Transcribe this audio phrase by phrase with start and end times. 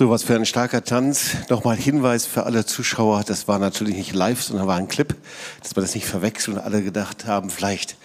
[0.00, 1.32] So, was für ein starker Tanz.
[1.50, 5.14] Nochmal Hinweis für alle Zuschauer, das war natürlich nicht live, sondern war ein Clip,
[5.62, 7.96] dass wir das nicht verwechseln und alle gedacht haben, vielleicht,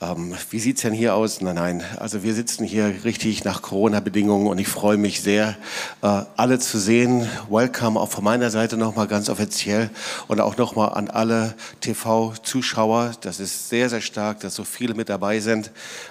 [0.00, 1.40] ähm, wie sieht's denn hier aus?
[1.40, 5.56] Nein, nein, also wir sitzen hier richtig nach Corona-Bedingungen und ich freue mich sehr,
[6.02, 7.28] äh, alle zu sehen.
[7.48, 9.90] Welcome auch von meiner Seite nochmal ganz offiziell
[10.26, 13.12] und auch nochmal an alle TV-Zuschauer.
[13.20, 15.70] Das ist sehr, sehr stark, dass so viele mit dabei sind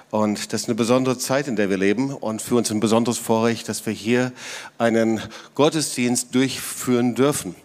[0.10, 3.18] und das ist eine besondere Zeit, in der wir leben und für uns ein besonderes
[3.18, 4.32] Vorrecht, dass wir hier
[4.78, 5.22] einen
[5.56, 7.56] Gottesdienst durchführen dürfen.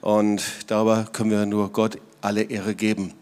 [0.00, 3.14] Und darüber können wir nur Gott alle Ehre geben.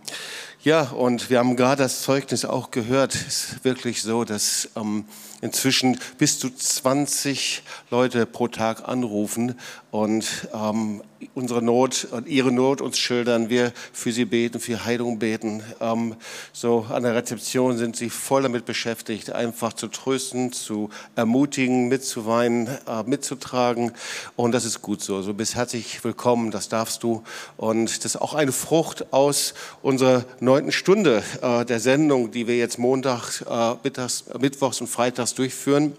[0.63, 3.15] Ja, und wir haben gerade das Zeugnis auch gehört.
[3.15, 5.05] Es ist wirklich so, dass ähm,
[5.41, 9.55] inzwischen bis zu 20 Leute pro Tag anrufen
[9.91, 11.03] und ähm,
[11.35, 15.63] unsere Not und ihre Not uns schildern, wir für sie beten, für Heilung beten.
[15.81, 16.17] Ähm,
[16.53, 22.69] so an der Rezeption sind sie voll damit beschäftigt, einfach zu trösten, zu ermutigen, mitzuweinen,
[22.87, 23.93] äh, mitzutragen.
[24.37, 25.23] Und das ist gut so.
[25.23, 27.23] So bist herzlich willkommen, das darfst du.
[27.57, 32.57] Und das ist auch eine Frucht aus unserer neunten Stunde äh, der Sendung, die wir
[32.57, 35.97] jetzt Montag, äh, Mittags, Mittwochs und Freitags durchführen.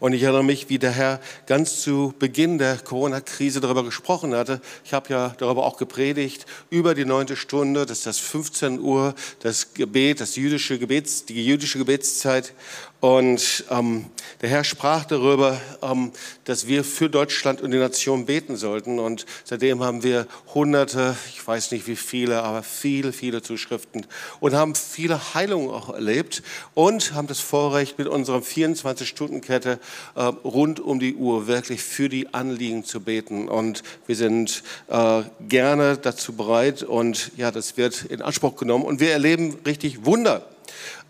[0.00, 4.60] Und ich erinnere mich, wie der Herr ganz zu Beginn der Corona-Krise darüber gesprochen hatte.
[4.84, 9.14] Ich habe ja darüber auch gepredigt, über die neunte Stunde, das ist das 15 Uhr,
[9.40, 12.54] das Gebet, das jüdische Gebets, die jüdische Gebetszeit.
[13.02, 14.04] Und ähm,
[14.42, 16.12] der Herr sprach darüber, ähm,
[16.44, 19.00] dass wir für Deutschland und die Nation beten sollten.
[19.00, 24.06] Und seitdem haben wir hunderte, ich weiß nicht wie viele, aber viele, viele Zuschriften
[24.38, 26.44] und haben viele Heilungen auch erlebt
[26.74, 29.80] und haben das Vorrecht, mit unserer 24-Stunden-Kette
[30.14, 33.48] äh, rund um die Uhr wirklich für die Anliegen zu beten.
[33.48, 38.84] Und wir sind äh, gerne dazu bereit und ja, das wird in Anspruch genommen.
[38.84, 40.46] Und wir erleben richtig Wunder.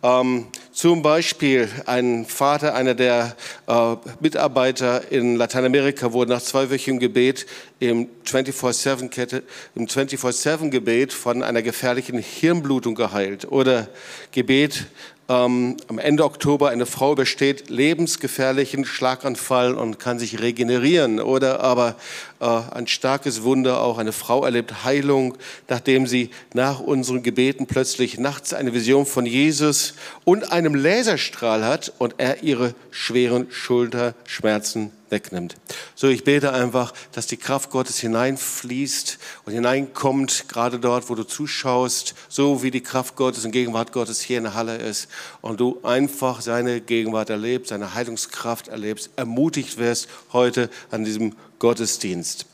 [0.04, 3.36] Ähm, zum Beispiel ein Vater, einer der
[3.68, 7.46] äh, Mitarbeiter in Lateinamerika, wurde nach zweiwöchigem Gebet
[7.78, 9.44] im 24-7-Kette,
[9.76, 13.50] im 24-7-Gebet von einer gefährlichen Hirnblutung geheilt.
[13.52, 13.88] Oder
[14.32, 14.86] Gebet
[15.32, 21.20] ähm, am Ende Oktober eine Frau übersteht lebensgefährlichen Schlaganfall und kann sich regenerieren.
[21.20, 21.96] Oder aber
[22.40, 25.38] äh, ein starkes Wunder, auch eine Frau erlebt Heilung,
[25.68, 29.94] nachdem sie nach unseren Gebeten plötzlich nachts eine Vision von Jesus
[30.24, 35.54] und einem Laserstrahl hat und er ihre schweren Schulterschmerzen wegnimmt.
[35.94, 41.22] So, ich bete einfach, dass die Kraft Gottes hineinfließt und hineinkommt, gerade dort, wo du
[41.22, 45.08] zuschaust, so wie die Kraft Gottes und Gegenwart Gottes hier in der Halle ist
[45.40, 52.46] und du einfach seine Gegenwart erlebst, seine Heilungskraft erlebst, ermutigt wirst heute an diesem Gottesdienst.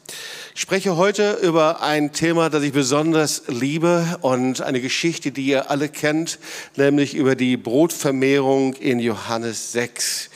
[0.55, 5.71] Ich spreche heute über ein Thema, das ich besonders liebe und eine Geschichte, die ihr
[5.71, 6.39] alle kennt,
[6.77, 10.29] nämlich über die Brotvermehrung in Johannes 6.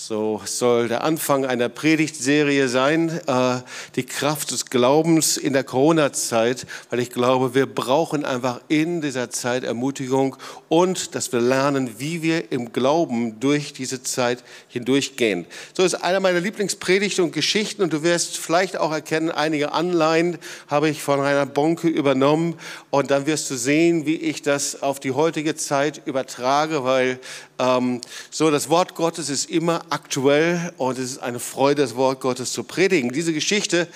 [0.00, 3.56] So soll der Anfang einer Predigtserie sein, äh,
[3.96, 9.28] die Kraft des Glaubens in der Corona-Zeit, weil ich glaube, wir brauchen einfach in dieser
[9.30, 10.36] Zeit Ermutigung
[10.68, 15.46] und dass wir lernen, wie wir im Glauben durch diese Zeit hindurchgehen.
[15.76, 20.38] So ist einer meiner Lieblingspredigten und Geschichten und du wirst vielleicht auch erkennen, einige Anleihen
[20.68, 22.54] habe ich von Rainer Bonke übernommen
[22.90, 27.18] und dann wirst du sehen, wie ich das auf die heutige Zeit übertrage, weil
[27.58, 32.20] ähm, so das Wort Gottes ist immer aktuell und es ist eine Freude, das Wort
[32.20, 33.12] Gottes zu predigen.
[33.12, 33.88] Diese Geschichte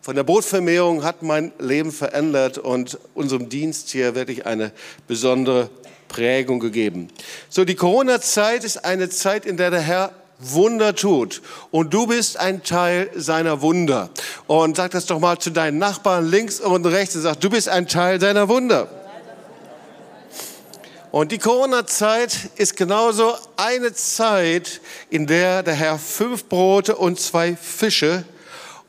[0.00, 4.72] von der Brotvermehrung hat mein Leben verändert und unserem Dienst hier wirklich eine
[5.06, 5.68] besondere
[6.08, 7.08] Prägung gegeben.
[7.48, 11.42] So, die Corona-Zeit ist eine Zeit, in der der Herr Wunder tut.
[11.70, 14.10] Und du bist ein Teil seiner Wunder.
[14.46, 17.68] Und sag das doch mal zu deinen Nachbarn links und rechts und sag, du bist
[17.68, 18.88] ein Teil seiner Wunder.
[21.10, 27.56] Und die Corona-Zeit ist genauso eine Zeit, in der der Herr fünf Brote und zwei
[27.56, 28.24] Fische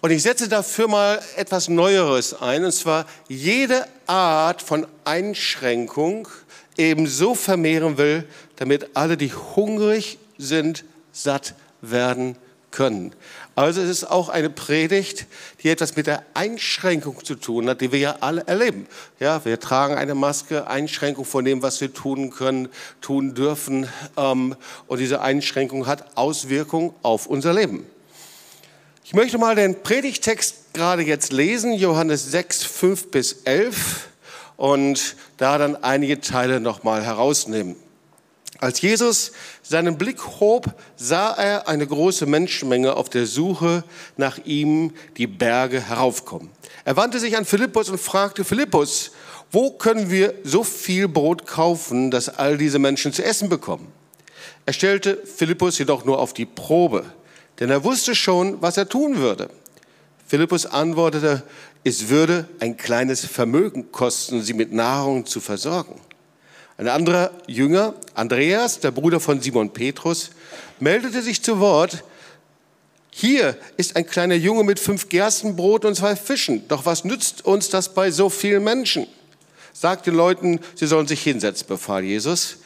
[0.01, 6.27] und ich setze dafür mal etwas Neueres ein, und zwar jede Art von Einschränkung
[6.75, 12.35] ebenso vermehren will, damit alle, die hungrig sind, satt werden
[12.71, 13.13] können.
[13.61, 15.27] Also es ist auch eine Predigt,
[15.61, 18.87] die etwas mit der Einschränkung zu tun hat, die wir ja alle erleben.
[19.19, 22.69] Ja, wir tragen eine Maske, Einschränkung von dem, was wir tun können,
[23.01, 23.87] tun dürfen.
[24.17, 24.55] Ähm,
[24.87, 27.85] und diese Einschränkung hat Auswirkungen auf unser Leben.
[29.03, 34.07] Ich möchte mal den Predigtext gerade jetzt lesen, Johannes 6, 5 bis 11
[34.57, 37.75] und da dann einige Teile nochmal herausnehmen.
[38.61, 39.31] Als Jesus
[39.63, 43.83] seinen Blick hob, sah er eine große Menschenmenge auf der Suche
[44.17, 46.51] nach ihm die Berge heraufkommen.
[46.85, 49.13] Er wandte sich an Philippus und fragte, Philippus,
[49.51, 53.87] wo können wir so viel Brot kaufen, dass all diese Menschen zu essen bekommen?
[54.67, 57.05] Er stellte Philippus jedoch nur auf die Probe,
[57.59, 59.49] denn er wusste schon, was er tun würde.
[60.27, 61.41] Philippus antwortete,
[61.83, 65.99] es würde ein kleines Vermögen kosten, sie mit Nahrung zu versorgen.
[66.81, 70.31] Ein anderer Jünger, Andreas, der Bruder von Simon Petrus,
[70.79, 72.03] meldete sich zu Wort,
[73.11, 76.67] hier ist ein kleiner Junge mit fünf Gerstenbrot und zwei Fischen.
[76.69, 79.05] Doch was nützt uns das bei so vielen Menschen?
[79.73, 82.57] Sagt den Leuten, sie sollen sich hinsetzen, befahl Jesus.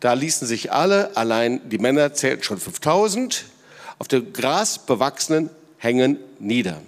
[0.00, 3.44] Da ließen sich alle, allein die Männer zählten schon 5000,
[3.98, 6.80] auf dem Gras bewachsenen Hängen nieder.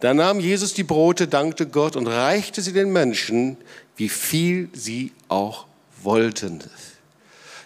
[0.00, 3.58] Da nahm Jesus die Brote, dankte Gott und reichte sie den Menschen,
[3.96, 5.66] wie viel sie auch
[6.06, 6.62] wollten.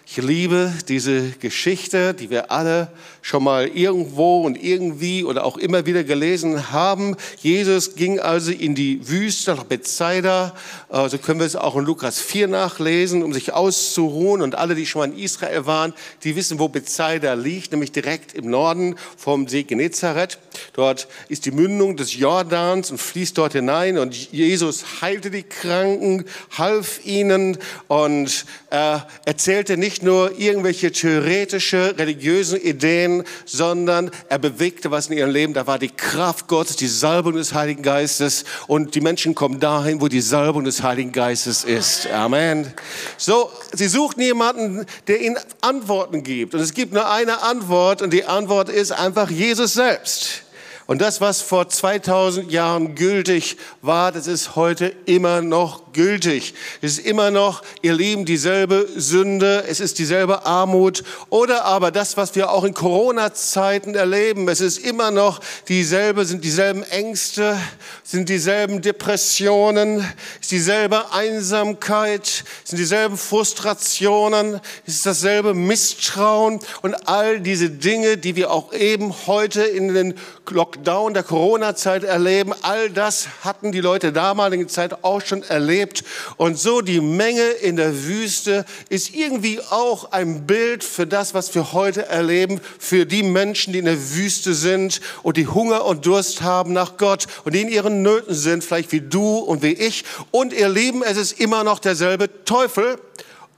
[0.05, 5.85] Ich liebe diese Geschichte, die wir alle schon mal irgendwo und irgendwie oder auch immer
[5.85, 7.15] wieder gelesen haben.
[7.41, 10.55] Jesus ging also in die Wüste nach Bethsaida.
[10.89, 14.41] So also können wir es auch in Lukas 4 nachlesen, um sich auszuruhen.
[14.41, 18.33] Und alle, die schon mal in Israel waren, die wissen, wo Bethsaida liegt, nämlich direkt
[18.33, 20.39] im Norden vom See Genezareth.
[20.73, 23.97] Dort ist die Mündung des Jordans und fließt dort hinein.
[23.97, 26.25] Und Jesus heilte die Kranken,
[26.57, 27.57] half ihnen
[27.87, 33.10] und äh, erzählte nicht nicht nur irgendwelche theoretische, religiösen Ideen,
[33.45, 35.53] sondern er bewegte was in ihrem Leben.
[35.53, 40.01] Da war die Kraft Gottes, die Salbung des Heiligen Geistes und die Menschen kommen dahin,
[40.01, 42.07] wo die Salbung des Heiligen Geistes ist.
[42.07, 42.73] Amen.
[43.17, 46.53] So, sie suchten jemanden, der ihnen Antworten gibt.
[46.53, 50.43] Und es gibt nur eine Antwort und die Antwort ist einfach Jesus selbst.
[50.91, 56.53] Und das, was vor 2000 Jahren gültig war, das ist heute immer noch gültig.
[56.81, 62.17] Es ist immer noch, ihr Lieben, dieselbe Sünde, es ist dieselbe Armut oder aber das,
[62.17, 67.57] was wir auch in Corona-Zeiten erleben, es ist immer noch dieselbe, sind dieselben Ängste,
[68.03, 70.05] sind dieselben Depressionen,
[70.39, 78.51] ist dieselbe Einsamkeit, sind dieselben Frustrationen, ist dasselbe Misstrauen und all diese Dinge, die wir
[78.51, 80.13] auch eben heute in den
[80.49, 86.03] Lockdown der Corona-Zeit erleben, all das hatten die Leute damaligen Zeit auch schon erlebt erlebt.
[86.37, 91.53] Und so die Menge in der Wüste ist irgendwie auch ein Bild für das, was
[91.55, 96.05] wir heute erleben, für die Menschen, die in der Wüste sind und die Hunger und
[96.05, 99.73] Durst haben nach Gott und die in ihren Nöten sind, vielleicht wie du und wie
[99.73, 100.03] ich.
[100.31, 102.97] Und ihr Lieben, es ist immer noch derselbe Teufel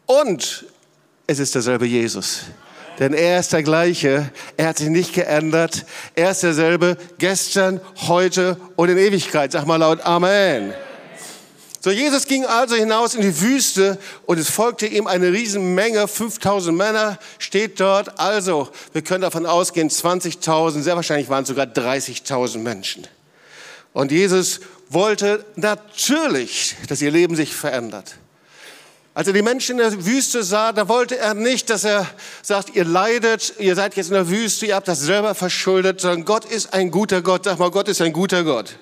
[0.06, 0.66] und
[1.28, 2.42] es ist derselbe Jesus.
[3.00, 4.30] Denn er ist der gleiche.
[4.56, 5.86] Er hat sich nicht geändert.
[6.14, 9.52] Er ist derselbe gestern, heute und in Ewigkeit.
[9.52, 10.76] Sag mal laut Amen.
[11.84, 16.78] So, Jesus ging also hinaus in die Wüste und es folgte ihm eine Riesenmenge, 5000
[16.78, 18.22] Männer steht dort.
[18.22, 23.06] Also, wir können davon ausgehen, 20.000, sehr wahrscheinlich waren es sogar 30.000 Menschen.
[23.92, 28.16] Und Jesus wollte natürlich, dass ihr Leben sich verändert.
[29.14, 32.08] Als er die Menschen in der Wüste sah, da wollte er nicht, dass er
[32.44, 36.24] sagt, ihr leidet, ihr seid jetzt in der Wüste, ihr habt das selber verschuldet, sondern
[36.24, 37.44] Gott ist ein guter Gott.
[37.44, 38.78] Sag mal, Gott ist ein guter Gott.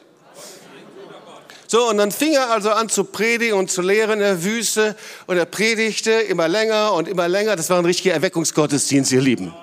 [1.72, 4.94] So, und dann fing er also an zu predigen und zu lehren in der Wüste
[5.26, 7.56] und er predigte immer länger und immer länger.
[7.56, 9.54] Das war ein richtiger Erweckungsgottesdienst, ihr Lieben.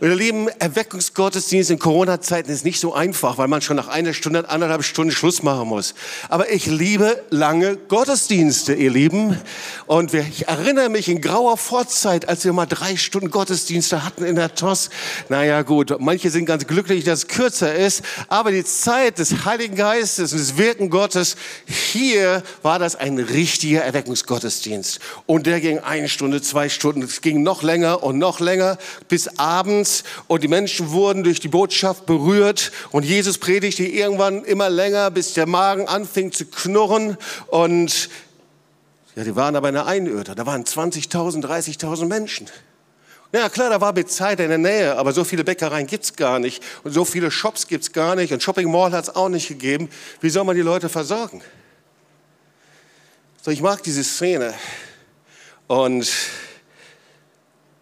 [0.00, 4.14] Und ihr Lieben, Erweckungsgottesdienst in Corona-Zeiten ist nicht so einfach, weil man schon nach einer
[4.14, 5.94] Stunde, anderthalb Stunden Schluss machen muss.
[6.30, 9.38] Aber ich liebe lange Gottesdienste, ihr Lieben.
[9.86, 14.36] Und ich erinnere mich in grauer Vorzeit, als wir mal drei Stunden Gottesdienste hatten in
[14.36, 14.88] der TOS.
[15.28, 18.02] Naja, gut, manche sind ganz glücklich, dass es kürzer ist.
[18.28, 23.82] Aber die Zeit des Heiligen Geistes und des Wirken Gottes, hier war das ein richtiger
[23.82, 24.98] Erweckungsgottesdienst.
[25.26, 27.02] Und der ging eine Stunde, zwei Stunden.
[27.02, 31.40] Es ging noch länger und noch länger bis abends uns und die Menschen wurden durch
[31.40, 37.16] die Botschaft berührt und Jesus predigte irgendwann immer länger, bis der Magen anfing zu knurren
[37.48, 38.08] und
[39.16, 40.36] ja, die waren aber in der Einöde.
[40.36, 42.46] Da waren 20.000, 30.000 Menschen.
[43.32, 46.62] Ja, klar, da war Bethsaida in der Nähe, aber so viele Bäckereien gibt's gar nicht
[46.84, 49.88] und so viele Shops gibt's gar nicht und Shopping Mall hat's auch nicht gegeben.
[50.20, 51.42] Wie soll man die Leute versorgen?
[53.42, 54.54] So, ich mag diese Szene
[55.66, 56.10] und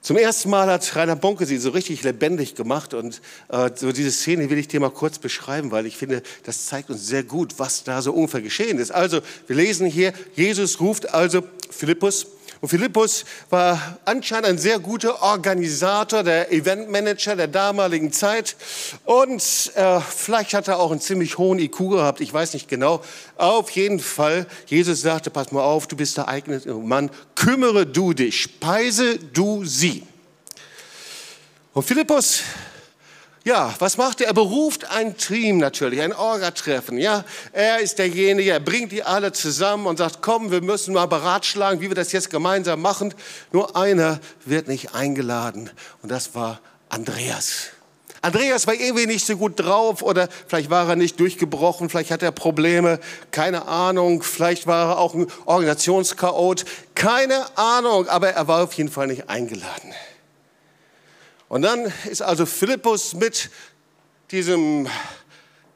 [0.08, 4.10] zum ersten Mal hat Rainer Bonke sie so richtig lebendig gemacht und äh, so diese
[4.10, 7.58] Szene will ich dir mal kurz beschreiben, weil ich finde, das zeigt uns sehr gut,
[7.58, 8.90] was da so ungefähr geschehen ist.
[8.90, 12.26] Also, wir lesen hier, Jesus ruft also Philippus
[12.60, 18.56] und Philippus war anscheinend ein sehr guter Organisator, der Eventmanager der damaligen Zeit.
[19.04, 23.02] Und äh, vielleicht hat er auch einen ziemlich hohen IQ gehabt, ich weiß nicht genau.
[23.36, 28.12] Auf jeden Fall, Jesus sagte, pass mal auf, du bist der eigene Mann, kümmere du
[28.12, 30.02] dich, speise du sie.
[31.74, 32.42] Und Philippus
[33.48, 34.26] ja, was macht er?
[34.26, 36.98] Er beruft ein Team natürlich, ein Orga-Treffen.
[36.98, 41.06] Ja, er ist derjenige, er bringt die alle zusammen und sagt, komm, wir müssen mal
[41.06, 43.14] beratschlagen, wie wir das jetzt gemeinsam machen.
[43.50, 45.70] Nur einer wird nicht eingeladen
[46.02, 47.68] und das war Andreas.
[48.20, 52.22] Andreas war irgendwie nicht so gut drauf oder vielleicht war er nicht durchgebrochen, vielleicht hat
[52.22, 53.00] er Probleme,
[53.30, 58.90] keine Ahnung, vielleicht war er auch ein Organisationschaot, keine Ahnung, aber er war auf jeden
[58.90, 59.94] Fall nicht eingeladen.
[61.48, 63.50] Und dann ist also Philippus mit
[64.30, 64.88] diesem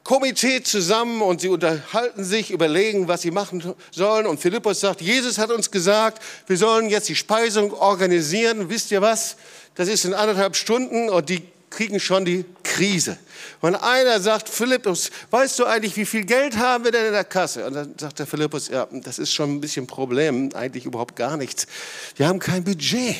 [0.05, 4.26] Komitee zusammen und sie unterhalten sich, überlegen, was sie machen sollen.
[4.26, 8.69] Und Philippus sagt, Jesus hat uns gesagt, wir sollen jetzt die Speisung organisieren.
[8.69, 9.37] Wisst ihr was?
[9.75, 13.17] Das ist in anderthalb Stunden und die kriegen schon die Krise.
[13.61, 17.25] Und einer sagt, Philippus, weißt du eigentlich, wie viel Geld haben wir denn in der
[17.25, 17.64] Kasse?
[17.64, 21.17] Und dann sagt der Philippus, ja, das ist schon ein bisschen ein Problem, eigentlich überhaupt
[21.17, 21.67] gar nichts.
[22.17, 23.17] Wir haben kein Budget.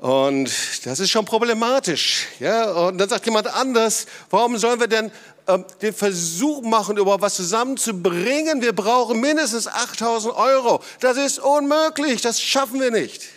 [0.00, 0.50] Und
[0.86, 2.26] das ist schon problematisch.
[2.38, 2.72] Ja?
[2.72, 5.12] Und dann sagt jemand anders, warum sollen wir denn
[5.46, 8.62] ähm, den Versuch machen, überhaupt was zusammenzubringen?
[8.62, 10.82] Wir brauchen mindestens 8000 Euro.
[11.00, 13.28] Das ist unmöglich, das schaffen wir nicht.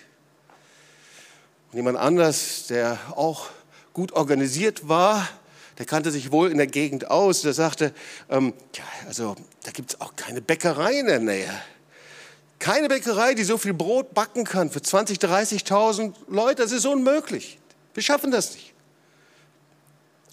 [1.72, 3.48] Und jemand anders, der auch
[3.91, 5.27] gut organisiert war,
[5.79, 7.93] der kannte sich wohl in der Gegend aus, der sagte,
[8.29, 11.51] ähm, ja, also da gibt es auch keine Bäckerei in der Nähe.
[12.63, 17.60] Keine Bäckerei, die so viel Brot backen kann für 20.000, 30.000 Leute, das ist unmöglich.
[17.93, 18.74] Wir schaffen das nicht.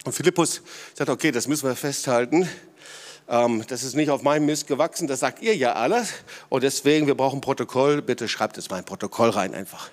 [0.04, 0.62] Und Philippus
[0.94, 2.48] sagt, okay, das müssen wir festhalten.
[3.28, 6.10] Ähm, das ist nicht auf meinem Mist gewachsen, das sagt ihr ja alles.
[6.50, 9.90] Und deswegen, wir brauchen Protokoll, bitte schreibt es mal ein Protokoll rein einfach.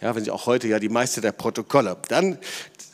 [0.00, 1.96] Ja, wenn Sie auch heute ja die meiste der Protokolle.
[2.08, 2.38] Dann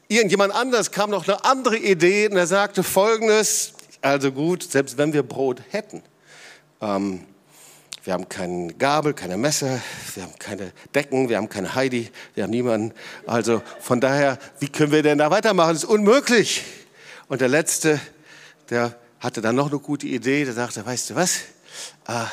[0.09, 3.73] irgendjemand anders kam noch eine andere Idee und er sagte folgendes,
[4.03, 6.03] also gut, selbst wenn wir Brot hätten,
[6.83, 7.25] ähm,
[8.09, 9.83] wir haben keine Gabel, keine Messer,
[10.15, 12.95] wir haben keine Decken, wir haben keine Heidi, wir haben niemanden.
[13.27, 15.75] Also von daher, wie können wir denn da weitermachen?
[15.75, 16.65] Das ist unmöglich.
[17.29, 18.01] Und der Letzte,
[18.71, 21.41] der hatte dann noch eine gute Idee, der sagte, weißt du was,
[22.07, 22.25] äh,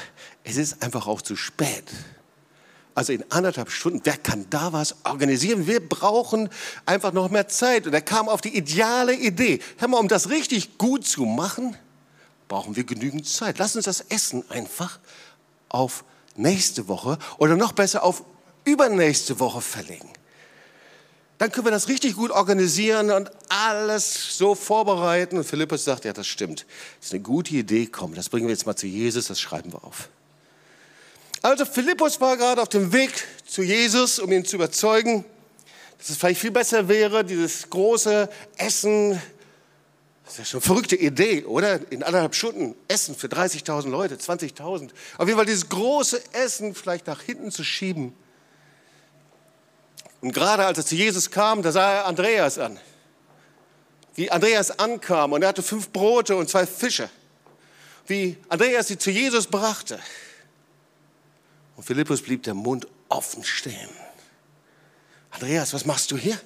[0.46, 1.84] es ist einfach auch zu spät.
[2.94, 5.68] Also in anderthalb Stunden, wer kann da was organisieren?
[5.68, 6.48] Wir brauchen
[6.86, 7.86] einfach noch mehr Zeit.
[7.86, 9.60] Und er kam auf die ideale Idee.
[9.80, 11.76] Hör mal, um das richtig gut zu machen,
[12.48, 13.58] brauchen wir genügend Zeit.
[13.58, 15.00] Lass uns das Essen einfach
[15.70, 16.04] auf
[16.36, 18.24] nächste Woche oder noch besser auf
[18.66, 20.10] übernächste Woche verlegen.
[21.38, 25.38] Dann können wir das richtig gut organisieren und alles so vorbereiten.
[25.38, 26.66] Und Philippus sagt, ja, das stimmt.
[27.00, 27.88] Das ist eine gute Idee.
[27.88, 30.10] Komm, das bringen wir jetzt mal zu Jesus, das schreiben wir auf.
[31.42, 33.12] Also Philippus war gerade auf dem Weg
[33.46, 35.26] zu Jesus, um ihn zu überzeugen,
[35.98, 39.22] dass es vielleicht viel besser wäre, dieses große Essen,
[40.26, 41.80] das ist ja schon eine verrückte Idee, oder?
[41.92, 44.90] In anderthalb Stunden Essen für 30.000 Leute, 20.000.
[45.18, 48.12] Auf jeden Fall dieses große Essen vielleicht nach hinten zu schieben.
[50.22, 52.80] Und gerade als er zu Jesus kam, da sah er Andreas an.
[54.16, 57.10] Wie Andreas ankam und er hatte fünf Brote und zwei Fische.
[58.08, 60.00] Wie Andreas sie zu Jesus brachte.
[61.76, 63.90] Und Philippus blieb der Mund offen stehen.
[65.30, 66.40] Andreas, was machst du hier?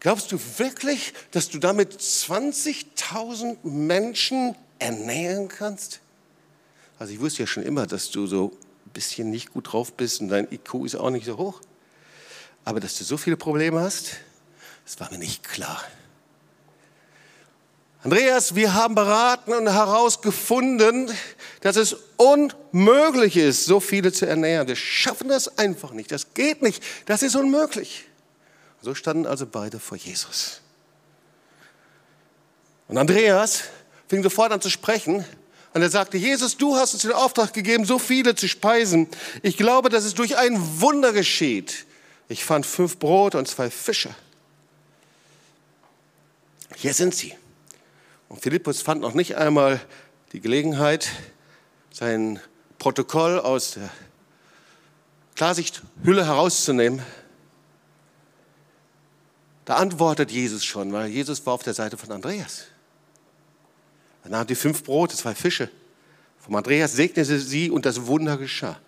[0.00, 6.00] Glaubst du wirklich, dass du damit 20.000 Menschen ernähren kannst?
[6.98, 8.52] Also ich wusste ja schon immer, dass du so
[8.86, 11.60] ein bisschen nicht gut drauf bist und dein IQ ist auch nicht so hoch.
[12.64, 14.16] Aber dass du so viele Probleme hast,
[14.84, 15.82] das war mir nicht klar.
[18.02, 21.10] Andreas, wir haben beraten und herausgefunden,
[21.60, 24.68] dass es unmöglich ist, so viele zu ernähren.
[24.68, 26.12] Wir schaffen das einfach nicht.
[26.12, 26.82] Das geht nicht.
[27.06, 28.04] Das ist unmöglich.
[28.86, 30.60] So standen also beide vor Jesus.
[32.86, 33.64] Und Andreas
[34.06, 35.24] fing sofort an zu sprechen.
[35.74, 39.08] Und er sagte, Jesus, du hast uns den Auftrag gegeben, so viele zu speisen.
[39.42, 41.84] Ich glaube, dass es durch ein Wunder geschieht.
[42.28, 44.14] Ich fand fünf Brote und zwei Fische.
[46.76, 47.34] Hier sind sie.
[48.28, 49.80] Und Philippus fand noch nicht einmal
[50.30, 51.08] die Gelegenheit,
[51.92, 52.38] sein
[52.78, 53.90] Protokoll aus der
[55.34, 57.02] Klarsichthülle herauszunehmen.
[59.66, 62.66] Da antwortet Jesus schon, weil Jesus war auf der Seite von Andreas.
[64.22, 65.68] Er nahm die fünf Brote, zwei Fische.
[66.38, 68.78] Vom Andreas segnete sie und das Wunder geschah.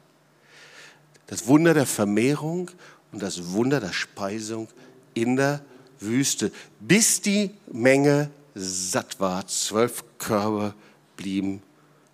[1.26, 2.70] Das Wunder der Vermehrung
[3.10, 4.68] und das Wunder der Speisung
[5.14, 5.62] in der
[5.98, 9.48] Wüste, bis die Menge satt war.
[9.48, 10.74] Zwölf Körbe
[11.16, 11.60] blieben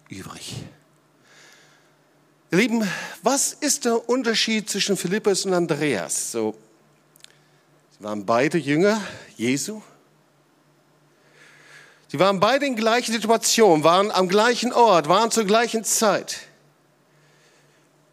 [0.08, 0.54] übrig.
[2.50, 2.88] Ihr Lieben,
[3.22, 6.32] was ist der Unterschied zwischen Philippus und Andreas?
[6.32, 6.56] So,
[8.04, 9.00] waren beide Jünger
[9.36, 9.82] Jesu.
[12.08, 16.40] Sie waren beide in gleicher Situation, waren am gleichen Ort, waren zur gleichen Zeit.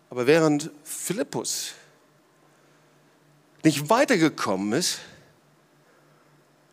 [0.10, 1.74] Aber während Philippus
[3.63, 5.00] nicht weitergekommen ist,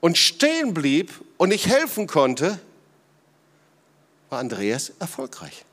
[0.01, 2.61] und stehen blieb und nicht helfen konnte,
[4.31, 5.65] war Andreas erfolgreich.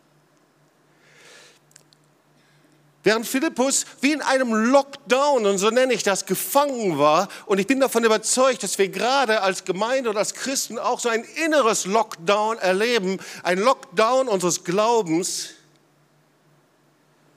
[3.06, 7.68] Während Philippus wie in einem Lockdown, und so nenne ich das, gefangen war, und ich
[7.68, 11.86] bin davon überzeugt, dass wir gerade als Gemeinde und als Christen auch so ein inneres
[11.86, 15.50] Lockdown erleben, ein Lockdown unseres Glaubens,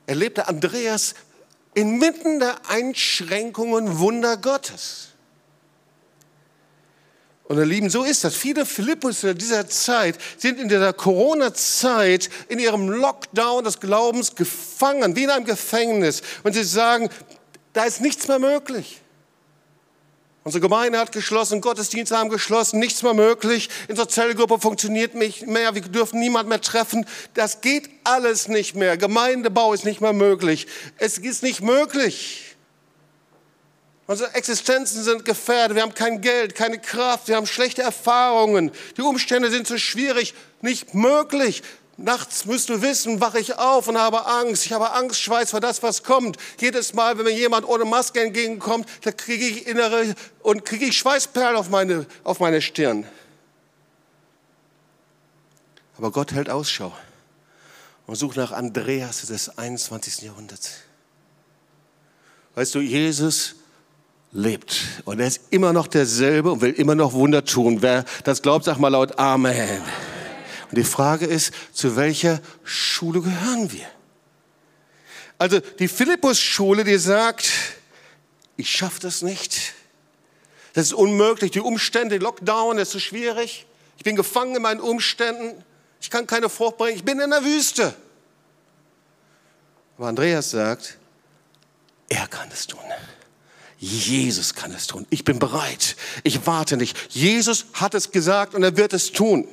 [0.07, 1.15] erlebte Andreas
[1.75, 5.08] inmitten der Einschränkungen Wunder Gottes.
[7.49, 8.35] Und ihr Lieben, so ist das.
[8.35, 15.25] Viele Philippus dieser Zeit sind in dieser Corona-Zeit in ihrem Lockdown des Glaubens gefangen, wie
[15.25, 16.21] in einem Gefängnis.
[16.43, 17.09] Und sie sagen,
[17.73, 19.01] da ist nichts mehr möglich.
[20.45, 23.71] Unsere Gemeinde hat geschlossen, Gottesdienste haben geschlossen, nichts mehr möglich.
[23.89, 27.07] Unsere Zellgruppe funktioniert nicht mehr, wir dürfen niemand mehr treffen.
[27.33, 28.99] Das geht alles nicht mehr.
[28.99, 30.67] Gemeindebau ist nicht mehr möglich.
[30.99, 32.48] Es ist nicht möglich.
[34.09, 35.75] Unsere Existenzen sind gefährdet.
[35.77, 37.29] Wir haben kein Geld, keine Kraft.
[37.29, 38.73] Wir haben schlechte Erfahrungen.
[38.97, 41.63] Die Umstände sind so schwierig, nicht möglich.
[41.99, 44.65] Nachts müsst du wissen, wache ich auf und habe Angst.
[44.65, 46.39] Ich habe Angst, Schweiß vor das, was kommt.
[46.59, 50.97] Jedes Mal, wenn mir jemand ohne Maske entgegenkommt, da kriege ich innere und kriege ich
[50.97, 53.07] Schweißperlen auf meine, auf meine Stirn.
[55.99, 56.97] Aber Gott hält Ausschau
[58.07, 60.23] und sucht nach Andreas des 21.
[60.23, 60.77] Jahrhunderts.
[62.55, 63.58] Weißt du, Jesus
[64.33, 65.03] lebt.
[65.05, 67.83] Und er ist immer noch derselbe und will immer noch Wunder tun.
[67.83, 69.83] Wer das glaubt, sag mal laut Amen.
[70.71, 73.87] Und die Frage ist, zu welcher Schule gehören wir?
[75.39, 77.49] Also die Philippus-Schule, die sagt,
[78.57, 79.75] ich schaffe das nicht.
[80.75, 81.53] Das ist unmöglich.
[81.53, 83.67] Die Umstände, Lockdown, das ist so schwierig.
[83.97, 85.65] Ich bin gefangen in meinen Umständen.
[86.01, 86.97] Ich kann keine Frucht bringen.
[86.97, 87.95] Ich bin in der Wüste.
[89.97, 90.99] Aber Andreas sagt,
[92.09, 92.81] er kann es tun.
[93.79, 95.07] Jesus kann es tun.
[95.09, 95.97] Ich bin bereit.
[96.25, 96.97] Ich warte nicht.
[97.11, 99.47] Jesus hat es gesagt und er wird es tun.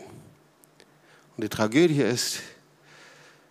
[1.38, 2.40] Und die Tragödie ist,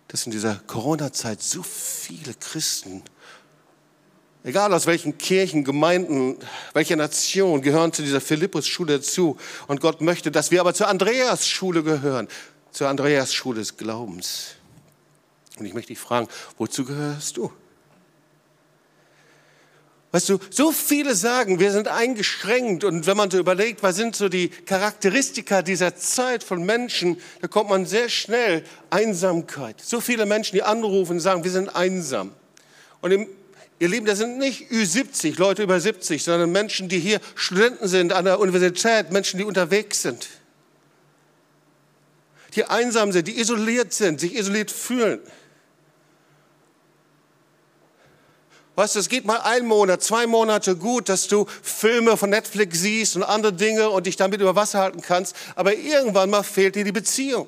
[0.09, 3.03] dass in dieser Corona-Zeit so viele Christen,
[4.43, 6.37] egal aus welchen Kirchen, Gemeinden,
[6.73, 9.37] welcher Nation, gehören zu dieser Philippus-Schule dazu.
[9.67, 12.27] Und Gott möchte, dass wir aber zur Andreas-Schule gehören,
[12.71, 14.55] zur Andreas-Schule des Glaubens.
[15.57, 17.51] Und ich möchte dich fragen, wozu gehörst du?
[20.15, 24.15] Weißt du, so viele sagen, wir sind eingeschränkt und wenn man so überlegt, was sind
[24.15, 29.81] so die Charakteristika dieser Zeit von Menschen, da kommt man sehr schnell Einsamkeit.
[29.81, 32.31] So viele Menschen, die anrufen und sagen, wir sind einsam.
[33.01, 33.27] Und im,
[33.77, 38.13] ihr Lieben, das sind nicht Ü70, Leute über 70, sondern Menschen, die hier Studenten sind
[38.13, 40.29] an der Universität, Menschen, die unterwegs sind.
[42.55, 45.19] Die einsam sind, die isoliert sind, sich isoliert fühlen.
[48.75, 52.79] Weißt du, es geht mal ein Monat, zwei Monate gut, dass du Filme von Netflix
[52.79, 56.75] siehst und andere Dinge und dich damit über Wasser halten kannst, aber irgendwann mal fehlt
[56.75, 57.47] dir die Beziehung.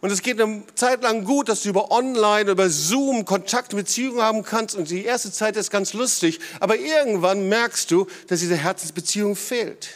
[0.00, 4.22] Und es geht eine Zeit lang gut, dass du über Online, über Zoom Kontakt, Beziehungen
[4.22, 4.76] haben kannst.
[4.76, 6.38] Und die erste Zeit ist ganz lustig.
[6.60, 9.88] Aber irgendwann merkst du, dass diese Herzensbeziehung fehlt.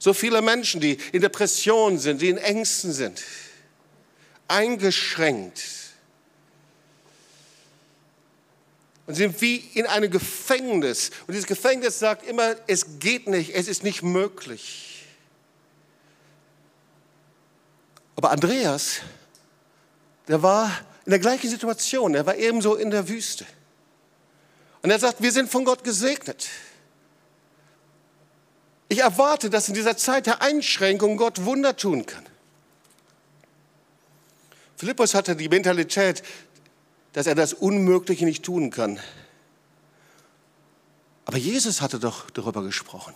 [0.00, 3.22] So viele Menschen, die in Depressionen sind, die in Ängsten sind
[4.48, 5.62] eingeschränkt
[9.08, 11.10] und sind wie in einem Gefängnis.
[11.26, 15.06] Und dieses Gefängnis sagt immer, es geht nicht, es ist nicht möglich.
[18.16, 19.00] Aber Andreas,
[20.28, 20.70] der war
[21.06, 23.46] in der gleichen Situation, er war ebenso in der Wüste.
[24.82, 26.46] Und er sagt, wir sind von Gott gesegnet.
[28.90, 32.27] Ich erwarte, dass in dieser Zeit der Einschränkung Gott Wunder tun kann.
[34.78, 36.22] Philippus hatte die Mentalität,
[37.12, 39.00] dass er das Unmögliche nicht tun kann.
[41.24, 43.12] Aber Jesus hatte doch darüber gesprochen.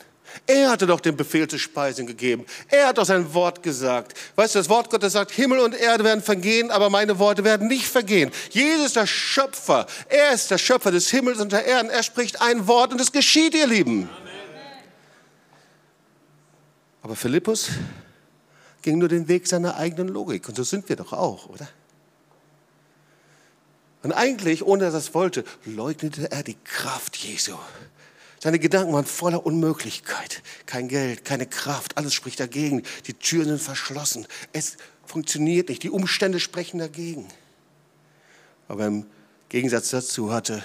[0.48, 2.46] Er hatte doch den Befehl zu Speisen gegeben.
[2.68, 4.18] Er hat doch sein Wort gesagt.
[4.34, 7.68] Weißt du, das Wort Gottes sagt, Himmel und Erde werden vergehen, aber meine Worte werden
[7.68, 8.32] nicht vergehen.
[8.50, 9.86] Jesus ist der Schöpfer.
[10.08, 11.92] Er ist der Schöpfer des Himmels und der Erde.
[11.92, 14.08] Er spricht ein Wort und es geschieht, ihr Lieben.
[17.02, 17.68] Aber Philippus
[18.82, 20.48] ging nur den Weg seiner eigenen Logik.
[20.48, 21.68] Und so sind wir doch auch, oder?
[24.02, 27.54] Und eigentlich, ohne dass er es wollte, leugnete er die Kraft Jesu.
[28.40, 30.42] Seine Gedanken waren voller Unmöglichkeit.
[30.66, 32.82] Kein Geld, keine Kraft, alles spricht dagegen.
[33.06, 34.26] Die Türen sind verschlossen.
[34.52, 35.84] Es funktioniert nicht.
[35.84, 37.28] Die Umstände sprechen dagegen.
[38.66, 39.06] Aber im
[39.48, 40.64] Gegensatz dazu hatte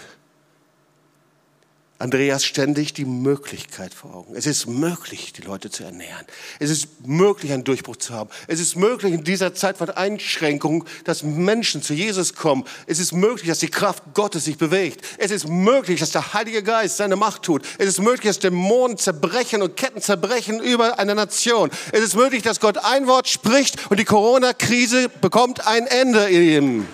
[1.99, 4.35] Andreas ständig die Möglichkeit vor Augen.
[4.35, 6.27] Es ist möglich, die Leute zu ernähren.
[6.59, 8.29] Es ist möglich, einen Durchbruch zu haben.
[8.45, 12.65] Es ist möglich, in dieser Zeit von Einschränkungen, dass Menschen zu Jesus kommen.
[12.85, 15.03] Es ist möglich, dass die Kraft Gottes sich bewegt.
[15.17, 17.65] Es ist möglich, dass der Heilige Geist seine Macht tut.
[17.79, 21.71] Es ist möglich, dass Dämonen zerbrechen und Ketten zerbrechen über eine Nation.
[21.91, 26.85] Es ist möglich, dass Gott ein Wort spricht und die Corona-Krise bekommt ein Ende.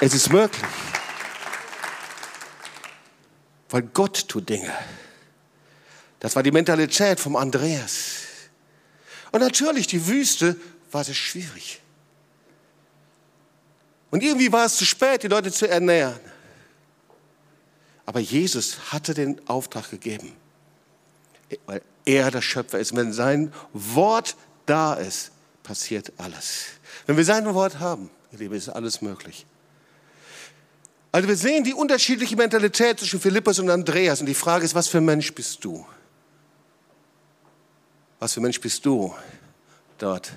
[0.00, 0.64] Es ist möglich.
[3.70, 4.72] Weil Gott tut Dinge.
[6.18, 8.16] Das war die Mentalität vom Andreas.
[9.32, 10.56] Und natürlich, die Wüste
[10.90, 11.80] war sehr schwierig.
[14.10, 16.18] Und irgendwie war es zu spät, die Leute zu ernähren.
[18.06, 20.32] Aber Jesus hatte den Auftrag gegeben,
[21.66, 22.96] weil er der Schöpfer ist.
[22.96, 25.30] Wenn sein Wort da ist,
[25.62, 26.66] passiert alles.
[27.06, 29.46] Wenn wir sein Wort haben, ihr Liebe, ist alles möglich.
[31.12, 34.20] Also wir sehen die unterschiedliche Mentalität zwischen Philippus und Andreas.
[34.20, 35.84] Und die Frage ist, was für Mensch bist du?
[38.20, 39.14] Was für Mensch bist du
[39.98, 40.32] dort,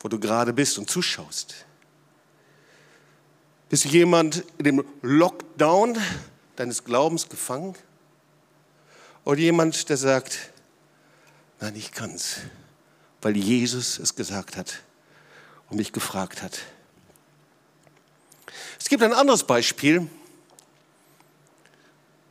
[0.00, 1.54] wo du gerade bist und zuschaust?
[3.68, 5.98] Bist du jemand in dem Lockdown
[6.54, 7.74] deines Glaubens gefangen?
[9.24, 10.52] Oder jemand, der sagt,
[11.60, 12.36] nein, ich kann's,
[13.22, 14.82] weil Jesus es gesagt hat
[15.68, 16.60] und mich gefragt hat.
[18.86, 20.06] Es gibt ein anderes Beispiel,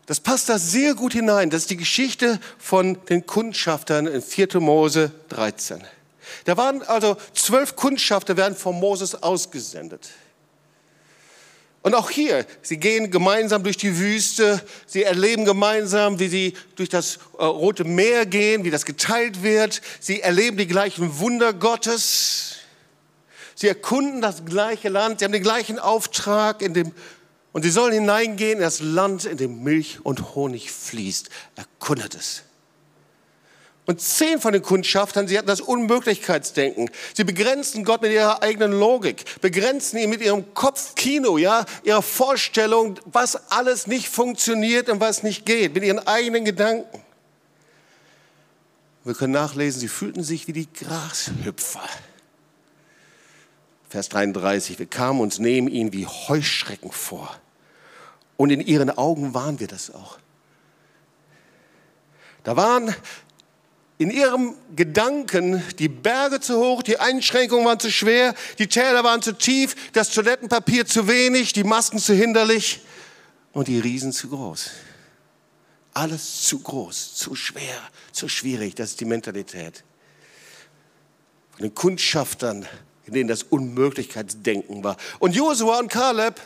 [0.06, 1.50] das passt da sehr gut hinein.
[1.50, 4.62] Das ist die Geschichte von den Kundschaftern in 4.
[4.62, 5.84] Mose 13.
[6.46, 10.12] Da waren also zwölf Kundschafter, werden von Moses ausgesendet.
[11.82, 16.88] Und auch hier, sie gehen gemeinsam durch die Wüste, sie erleben gemeinsam, wie sie durch
[16.88, 19.82] das äh, Rote Meer gehen, wie das geteilt wird.
[20.00, 22.55] Sie erleben die gleichen Wunder Gottes.
[23.56, 26.92] Sie erkunden das gleiche Land, sie haben den gleichen Auftrag in dem,
[27.54, 31.30] und sie sollen hineingehen in das Land, in dem Milch und Honig fließt.
[31.56, 32.44] Erkundet es.
[33.86, 36.90] Und zehn von den Kundschaftern, sie hatten das Unmöglichkeitsdenken.
[37.14, 43.00] Sie begrenzen Gott mit ihrer eigenen Logik, begrenzen ihn mit ihrem Kopfkino, ja, ihrer Vorstellung,
[43.06, 47.04] was alles nicht funktioniert und was nicht geht, mit ihren eigenen Gedanken.
[49.04, 51.88] Wir können nachlesen, sie fühlten sich wie die Grashüpfer.
[53.96, 57.34] Vers 33, wir kamen uns neben ihnen wie Heuschrecken vor.
[58.36, 60.18] Und in ihren Augen waren wir das auch.
[62.44, 62.94] Da waren
[63.98, 69.22] in ihrem Gedanken die Berge zu hoch, die Einschränkungen waren zu schwer, die Täler waren
[69.22, 72.82] zu tief, das Toilettenpapier zu wenig, die Masken zu hinderlich
[73.54, 74.72] und die Riesen zu groß.
[75.94, 77.80] Alles zu groß, zu schwer,
[78.12, 78.76] zu schwierig.
[78.76, 79.86] Das ist die Mentalität.
[81.52, 82.68] Von den Kundschaftern
[83.06, 84.98] in denen das Unmöglichkeitsdenken war.
[85.20, 86.40] Und Josua und Kaleb,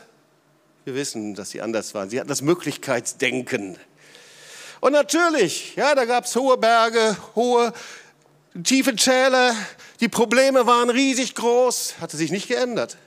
[0.85, 2.09] wir wissen, dass sie anders waren.
[2.09, 3.77] Sie hatten das Möglichkeitsdenken.
[4.81, 7.73] Und natürlich, ja, da gab es hohe Berge, hohe,
[8.63, 9.53] tiefe Täler.
[9.99, 12.97] Die Probleme waren riesig groß, hatte sich nicht geändert.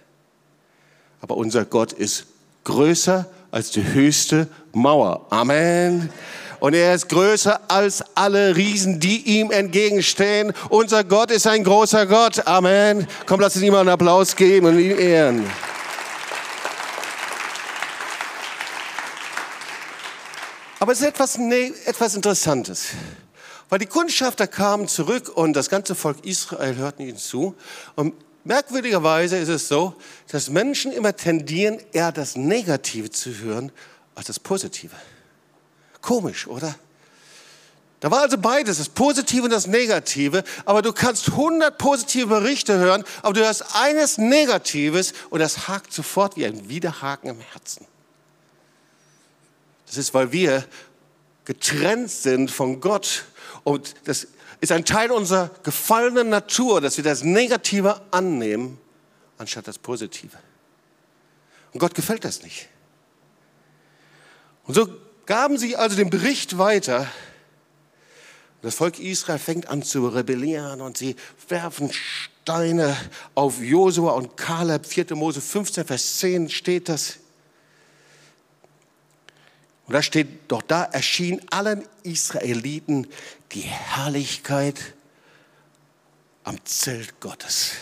[1.20, 2.26] Aber unser Gott ist
[2.64, 5.26] größer als die höchste Mauer.
[5.30, 6.10] Amen
[6.62, 10.52] und er ist größer als alle Riesen, die ihm entgegenstehen.
[10.68, 12.46] Unser Gott ist ein großer Gott.
[12.46, 13.08] Amen.
[13.26, 15.50] Komm, lass uns ihm mal einen Applaus geben und ihn ehren.
[20.78, 22.90] Aber es ist etwas, nee, etwas Interessantes.
[23.68, 27.56] Weil die Kundschafter kamen zurück und das ganze Volk Israel hörten ihnen zu.
[27.96, 29.94] Und merkwürdigerweise ist es so,
[30.30, 33.72] dass Menschen immer tendieren, eher das Negative zu hören
[34.14, 34.94] als das Positive.
[36.00, 36.74] Komisch, oder?
[38.00, 42.76] Da war also beides, das Positive und das Negative, aber du kannst 100 positive Berichte
[42.76, 47.86] hören, aber du hörst eines Negatives und das hakt sofort wie ein Widerhaken im Herzen.
[49.86, 50.64] Das ist, weil wir
[51.44, 53.24] getrennt sind von Gott
[53.62, 54.26] und das
[54.62, 58.78] ist ein Teil unserer gefallenen Natur, dass wir das Negative annehmen,
[59.36, 60.38] anstatt das Positive.
[61.72, 62.68] Und Gott gefällt das nicht.
[64.64, 64.86] Und so
[65.26, 67.08] gaben sie also den Bericht weiter.
[68.62, 71.16] Das Volk Israel fängt an zu rebellieren und sie
[71.48, 72.96] werfen Steine
[73.34, 74.86] auf Josua und Kaleb.
[74.86, 75.16] 4.
[75.16, 77.18] Mose 15, Vers 10 steht das.
[79.86, 83.06] Und da steht, doch da erschien allen Israeliten
[83.52, 84.94] die Herrlichkeit
[86.44, 87.72] am Zelt Gottes.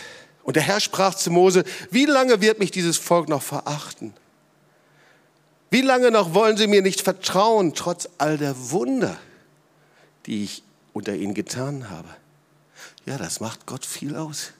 [0.43, 4.13] Und der Herr sprach zu Mose, wie lange wird mich dieses Volk noch verachten?
[5.69, 9.17] Wie lange noch wollen sie mir nicht vertrauen, trotz all der Wunder,
[10.25, 12.09] die ich unter ihnen getan habe?
[13.05, 14.51] Ja, das macht Gott viel aus.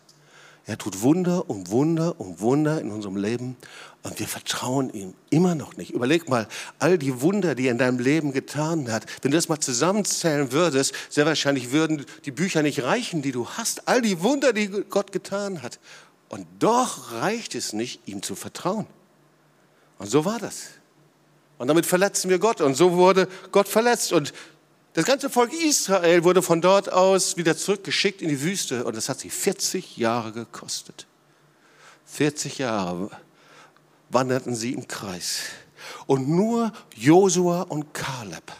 [0.68, 3.58] Er tut Wunder und Wunder und Wunder in unserem Leben
[4.04, 5.92] und wir vertrauen ihm immer noch nicht.
[5.92, 6.48] Überleg mal,
[6.78, 10.52] all die Wunder, die er in deinem Leben getan hat, wenn du das mal zusammenzählen
[10.52, 13.88] würdest, sehr wahrscheinlich würden die Bücher nicht reichen, die du hast.
[13.88, 15.80] All die Wunder, die Gott getan hat.
[16.30, 18.88] Und doch reicht es nicht, ihm zu vertrauen.
[19.98, 20.68] Und so war das.
[21.58, 22.62] Und damit verletzen wir Gott.
[22.62, 24.14] Und so wurde Gott verletzt.
[24.14, 24.34] Und
[24.94, 28.84] das ganze Volk Israel wurde von dort aus wieder zurückgeschickt in die Wüste.
[28.84, 31.08] Und das hat sie 40 Jahre gekostet.
[32.06, 33.10] 40 Jahre
[34.10, 35.44] wanderten sie im Kreis.
[36.08, 38.52] Und nur Josua und Kaleb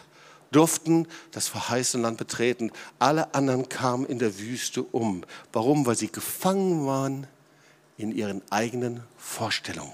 [0.50, 2.72] durften das verheißene Land betreten.
[2.98, 5.24] Alle anderen kamen in der Wüste um.
[5.52, 5.84] Warum?
[5.84, 7.26] Weil sie gefangen waren
[7.98, 9.92] in ihren eigenen Vorstellungen.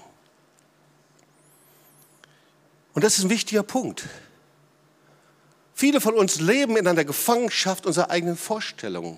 [2.93, 4.07] Und das ist ein wichtiger Punkt.
[5.79, 9.17] Viele von uns leben in einer Gefangenschaft unserer eigenen Vorstellungen.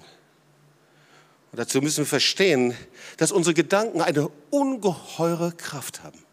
[1.52, 2.78] Und dazu müssen wir verstehen,
[3.17, 6.24] dass unsere Gedanken eine ungeheure Kraft haben.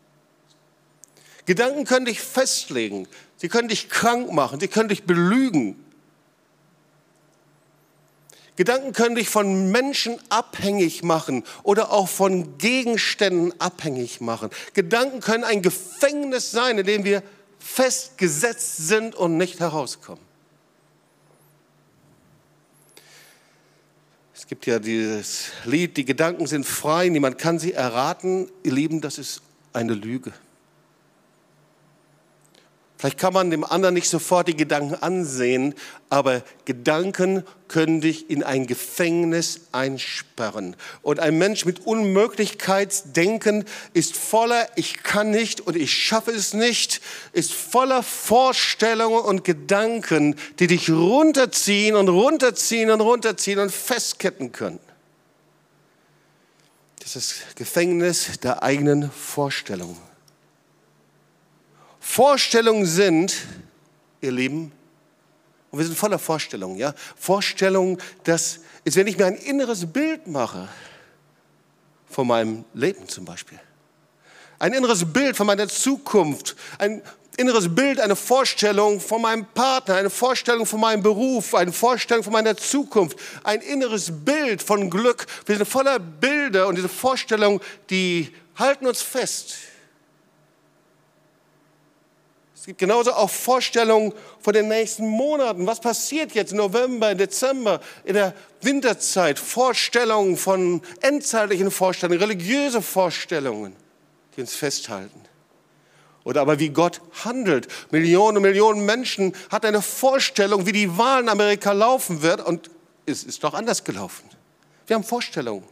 [1.47, 5.83] Gedanken können dich festlegen, sie können dich krank machen, sie können dich belügen.
[8.57, 14.51] Gedanken können dich von Menschen abhängig machen oder auch von Gegenständen abhängig machen.
[14.75, 17.23] Gedanken können ein Gefängnis sein, in dem wir
[17.59, 20.23] festgesetzt sind und nicht herauskommen.
[24.35, 28.51] Es gibt ja dieses Lied, die Gedanken sind frei, niemand kann sie erraten.
[28.62, 29.42] Ihr Lieben, das ist
[29.73, 30.33] eine Lüge.
[32.99, 35.77] Vielleicht kann man dem anderen nicht sofort die Gedanken ansehen,
[36.11, 40.75] aber Gedanken können dich in ein Gefängnis einsperren.
[41.03, 47.01] Und ein Mensch mit Unmöglichkeitsdenken ist voller Ich kann nicht und ich schaffe es nicht,
[47.33, 54.81] ist voller Vorstellungen und Gedanken, die dich runterziehen und runterziehen und runterziehen und festketten können.
[56.99, 60.08] Das ist das Gefängnis der eigenen Vorstellungen.
[62.01, 63.35] Vorstellungen sind,
[64.21, 64.73] ihr Lieben,
[65.71, 70.27] und wir sind voller Vorstellungen, ja, Vorstellungen, das ist, wenn ich mir ein inneres Bild
[70.27, 70.69] mache
[72.09, 73.61] von meinem Leben zum Beispiel,
[74.59, 77.03] ein inneres Bild von meiner Zukunft, ein
[77.37, 82.33] inneres Bild, eine Vorstellung von meinem Partner, eine Vorstellung von meinem Beruf, eine Vorstellung von
[82.33, 85.27] meiner Zukunft, ein inneres Bild von Glück.
[85.47, 89.55] Wir sind voller Bilder und diese Vorstellungen, die halten uns fest
[92.69, 95.67] gibt genauso auch Vorstellungen von den nächsten Monaten.
[95.67, 99.39] Was passiert jetzt im November, Dezember, in der Winterzeit?
[99.39, 103.75] Vorstellungen von endzeitlichen Vorstellungen, religiöse Vorstellungen,
[104.37, 105.19] die uns festhalten.
[106.25, 107.69] Oder aber wie Gott handelt.
[107.91, 112.69] Millionen und Millionen Menschen hatten eine Vorstellung, wie die Wahl in Amerika laufen wird und
[113.07, 114.29] es ist doch anders gelaufen.
[114.87, 115.65] Wir haben Vorstellungen.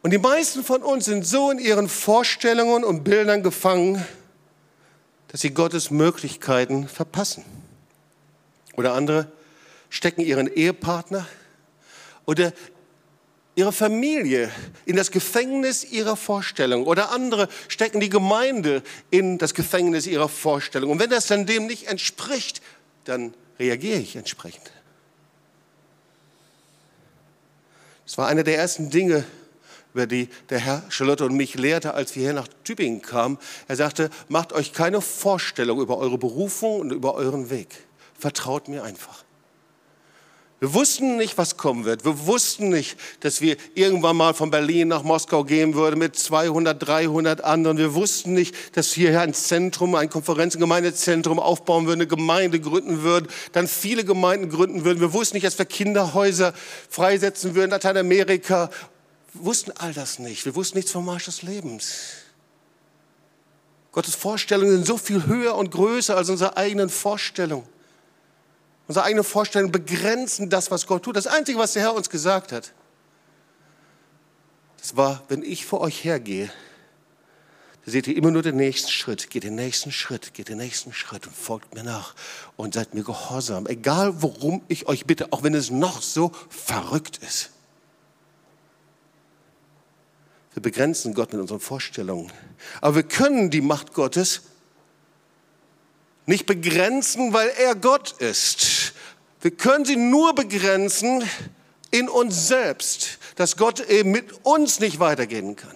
[0.00, 4.02] Und die meisten von uns sind so in ihren Vorstellungen und Bildern gefangen,
[5.30, 7.44] dass sie Gottes Möglichkeiten verpassen.
[8.76, 9.30] Oder andere
[9.88, 11.26] stecken ihren Ehepartner
[12.26, 12.52] oder
[13.54, 14.50] ihre Familie
[14.86, 16.86] in das Gefängnis ihrer Vorstellung.
[16.86, 20.90] Oder andere stecken die Gemeinde in das Gefängnis ihrer Vorstellung.
[20.90, 22.60] Und wenn das dann dem nicht entspricht,
[23.04, 24.72] dann reagiere ich entsprechend.
[28.04, 29.24] Das war eine der ersten Dinge,
[29.94, 33.38] über die der Herr Charlotte und mich lehrte, als wir hier nach Tübingen kamen.
[33.68, 37.68] Er sagte, macht euch keine Vorstellung über eure Berufung und über euren Weg.
[38.18, 39.24] Vertraut mir einfach.
[40.60, 42.04] Wir wussten nicht, was kommen wird.
[42.04, 46.86] Wir wussten nicht, dass wir irgendwann mal von Berlin nach Moskau gehen würden mit 200,
[46.86, 47.78] 300 anderen.
[47.78, 52.08] Wir wussten nicht, dass wir hier ein Zentrum, ein Konferenz- und Gemeindezentrum aufbauen würden, eine
[52.08, 55.00] Gemeinde gründen würden, dann viele Gemeinden gründen würden.
[55.00, 56.52] Wir wussten nicht, dass wir Kinderhäuser
[56.90, 58.68] freisetzen würden, Lateinamerika
[59.34, 60.44] wussten all das nicht.
[60.44, 62.14] Wir wussten nichts vom Marsch des Lebens.
[63.92, 67.66] Gottes Vorstellungen sind so viel höher und größer als unsere eigenen Vorstellungen.
[68.86, 71.16] Unsere eigenen Vorstellungen begrenzen das, was Gott tut.
[71.16, 72.72] Das Einzige, was der Herr uns gesagt hat,
[74.78, 76.50] das war, wenn ich vor euch hergehe,
[77.84, 79.30] da seht ihr immer nur den nächsten Schritt.
[79.30, 82.14] Geht den nächsten Schritt, geht den nächsten Schritt und folgt mir nach
[82.56, 83.66] und seid mir gehorsam.
[83.66, 87.50] Egal, worum ich euch bitte, auch wenn es noch so verrückt ist.
[90.60, 92.30] Wir begrenzen Gott mit unseren Vorstellungen.
[92.82, 94.42] Aber wir können die Macht Gottes
[96.26, 98.92] nicht begrenzen, weil er Gott ist.
[99.40, 101.24] Wir können sie nur begrenzen
[101.90, 105.74] in uns selbst, dass Gott eben mit uns nicht weitergehen kann.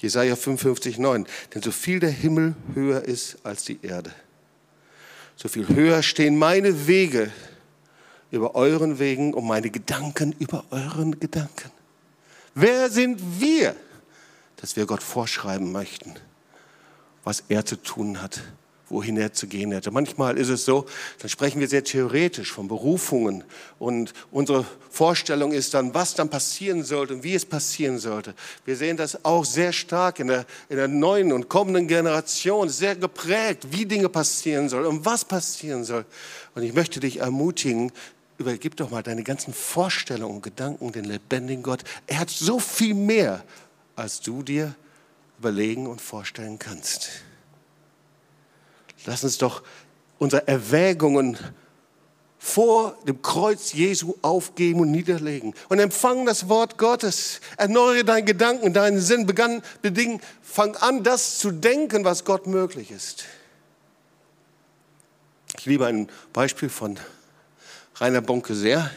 [0.00, 1.24] Jesaja 55, 9.
[1.54, 4.12] Denn so viel der Himmel höher ist als die Erde,
[5.36, 7.30] so viel höher stehen meine Wege
[8.32, 11.77] über euren Wegen und meine Gedanken über euren Gedanken.
[12.60, 13.76] Wer sind wir,
[14.56, 16.14] dass wir Gott vorschreiben möchten,
[17.22, 18.42] was er zu tun hat
[18.90, 19.90] wohin er zu gehen hätte.
[19.90, 20.86] Manchmal ist es so,
[21.18, 23.44] dann sprechen wir sehr theoretisch von Berufungen
[23.78, 28.34] und unsere Vorstellung ist dann, was dann passieren sollte und wie es passieren sollte.
[28.64, 32.96] Wir sehen das auch sehr stark in der, in der neuen und kommenden Generation, sehr
[32.96, 36.04] geprägt, wie Dinge passieren sollen und was passieren soll.
[36.54, 37.92] Und ich möchte dich ermutigen,
[38.38, 41.82] übergib doch mal deine ganzen Vorstellungen und Gedanken den lebendigen Gott.
[42.06, 43.44] Er hat so viel mehr,
[43.96, 44.74] als du dir
[45.38, 47.10] überlegen und vorstellen kannst.
[49.04, 49.62] Lass uns doch
[50.18, 51.36] unsere Erwägungen
[52.38, 57.40] vor dem Kreuz Jesu aufgeben und niederlegen und empfangen das Wort Gottes.
[57.56, 62.92] Erneuere deinen Gedanken, deinen Sinn, begann, bedingen, fang an, das zu denken, was Gott möglich
[62.92, 63.24] ist.
[65.58, 66.98] Ich liebe ein Beispiel von
[68.00, 68.90] Rainer Bonke sehr.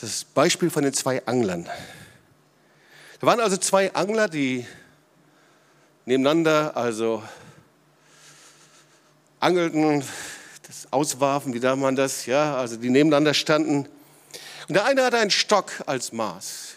[0.00, 1.68] Das Beispiel von den zwei Anglern.
[3.20, 4.66] Da waren also zwei Angler, die
[6.06, 7.22] nebeneinander, also
[9.38, 10.02] angelten,
[10.66, 13.88] das Auswarfen, wie da man das, ja, also die nebeneinander standen.
[14.66, 16.74] Und der eine hatte einen Stock als Maß.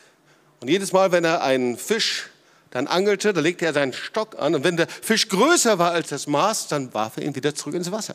[0.60, 2.30] Und jedes Mal, wenn er einen Fisch
[2.70, 4.54] dann angelte, da legte er seinen Stock an.
[4.54, 7.74] Und wenn der Fisch größer war als das Maß, dann warf er ihn wieder zurück
[7.74, 8.14] ins Wasser.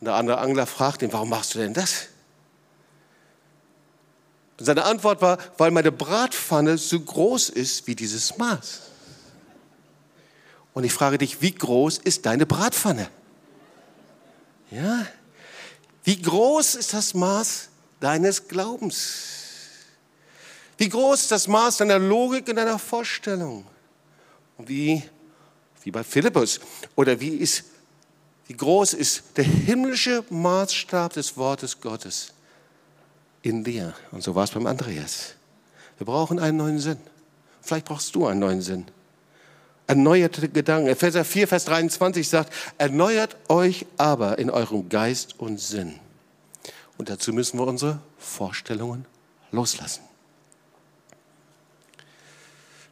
[0.00, 2.08] Und der andere Angler fragte ihn, warum machst du denn das?
[4.58, 8.82] Und seine Antwort war, weil meine Bratpfanne so groß ist wie dieses Maß.
[10.74, 13.08] Und ich frage dich, wie groß ist deine Bratpfanne?
[14.70, 15.06] Ja?
[16.02, 17.68] Wie groß ist das Maß
[18.00, 19.34] deines Glaubens?
[20.76, 23.64] Wie groß ist das Maß deiner Logik und deiner Vorstellung?
[24.56, 25.02] Und wie,
[25.82, 26.60] wie bei Philippus,
[26.96, 27.64] oder wie, ist,
[28.46, 32.32] wie groß ist der himmlische Maßstab des Wortes Gottes
[33.42, 33.94] in dir?
[34.10, 35.34] Und so war es beim Andreas.
[35.98, 36.98] Wir brauchen einen neuen Sinn.
[37.62, 38.86] Vielleicht brauchst du einen neuen Sinn
[39.86, 40.88] erneuerte Gedanken.
[40.88, 45.98] Epheser 4, Vers 23 sagt, erneuert euch aber in eurem Geist und Sinn.
[46.96, 49.04] Und dazu müssen wir unsere Vorstellungen
[49.50, 50.02] loslassen.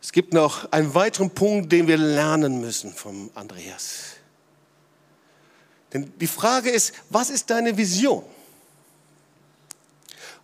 [0.01, 4.17] Es gibt noch einen weiteren Punkt, den wir lernen müssen vom Andreas.
[5.93, 8.25] Denn die Frage ist, was ist deine Vision?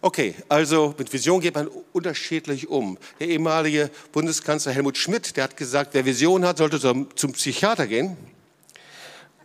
[0.00, 2.98] Okay, also mit Vision geht man unterschiedlich um.
[3.18, 7.87] Der ehemalige Bundeskanzler Helmut Schmidt, der hat gesagt, wer Vision hat, sollte zum, zum Psychiater
[7.88, 8.16] gehen.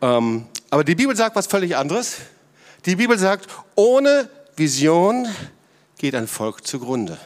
[0.02, 2.18] Ähm, aber die Bibel sagt was völlig anderes.
[2.86, 5.28] Die Bibel sagt, ohne Vision
[5.98, 7.18] geht ein Volk zugrunde.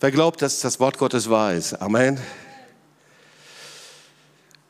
[0.00, 1.74] Wer glaubt, dass das Wort Gottes wahr ist?
[1.74, 2.18] Amen.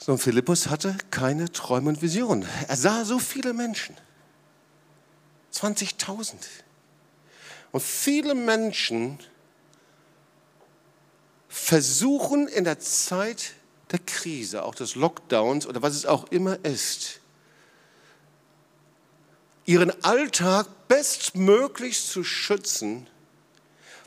[0.07, 2.47] So, Philippus hatte keine Träume und Visionen.
[2.69, 3.97] Er sah so viele Menschen.
[5.51, 6.35] 20.000.
[7.73, 9.19] Und viele Menschen
[11.49, 13.55] versuchen in der Zeit
[13.93, 17.21] der Krise, auch des Lockdowns oder was es auch immer ist,
[19.65, 23.09] ihren Alltag bestmöglich zu schützen,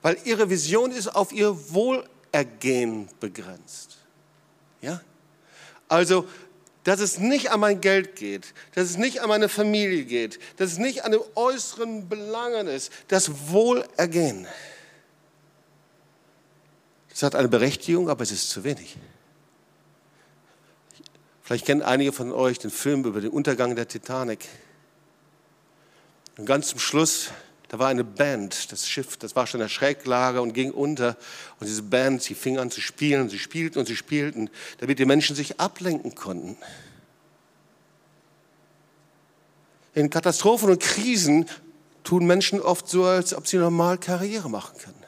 [0.03, 3.97] weil ihre Vision ist auf ihr Wohlergehen begrenzt.
[4.83, 5.01] Ja?
[5.87, 6.27] Also
[6.87, 10.71] dass es nicht an mein Geld geht, dass es nicht an meine Familie geht, dass
[10.71, 14.47] es nicht an den äußeren Belangen ist, das Wohlergehen.
[17.09, 18.95] Das hat eine Berechtigung, aber es ist zu wenig.
[21.43, 24.47] Vielleicht kennen einige von euch den Film über den Untergang der Titanic.
[26.37, 27.31] Und ganz zum Schluss
[27.69, 31.17] da war eine Band, das Schiff, das war schon in der Schräglage und ging unter.
[31.59, 35.05] Und diese Band, sie fing an zu spielen, sie spielten und sie spielten, damit die
[35.05, 36.57] Menschen sich ablenken konnten.
[39.93, 41.45] In Katastrophen und Krisen
[42.03, 45.03] tun Menschen oft so, als ob sie normal Karriere machen können.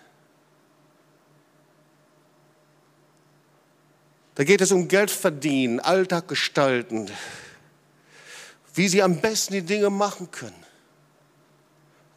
[4.35, 7.09] Da geht es um Geld verdienen, Alltag gestalten,
[8.73, 10.68] wie sie am besten die Dinge machen können.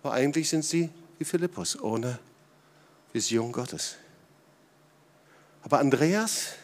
[0.02, 2.18] Aber eigentlich sind sie wie Philippus, ohne
[3.12, 3.96] Vision Gottes.
[5.62, 6.54] Aber Andreas,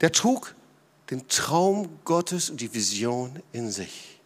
[0.00, 0.54] der trug
[1.10, 4.20] den Traum Gottes und die Vision in sich.